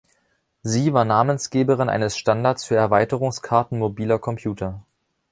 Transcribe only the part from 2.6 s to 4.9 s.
für Erweiterungskarten mobiler Computer.